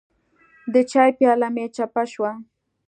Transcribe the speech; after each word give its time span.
د 0.73 0.75
چای 0.91 1.09
پیاله 1.17 1.47
مې 1.55 1.65
چپه 1.75 2.03
شوه. 2.11 2.31